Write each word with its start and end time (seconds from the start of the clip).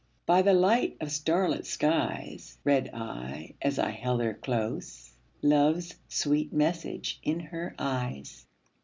By 0.25 0.41
the 0.41 0.53
light 0.55 0.97
of 0.99 1.11
starlit 1.11 1.63
skies 1.67 2.57
Read 2.63 2.89
I, 2.91 3.53
as 3.61 3.77
I 3.77 3.91
held 3.91 4.19
her 4.21 4.33
close, 4.33 5.11
Love's 5.43 5.93
sweet 6.09 6.51
message 6.51 7.19
in 7.21 7.39
her 7.39 7.75
eyes. 7.77 8.47